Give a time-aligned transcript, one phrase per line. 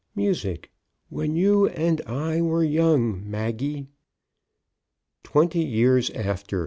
[0.15, 0.71] (Music:
[1.09, 3.85] "When You and I Were Young, Maggie.")
[5.21, 6.59] "TWENTY YEARS AFTER